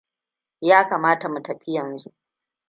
[0.61, 2.09] Ya kamata mu tafi yanzu.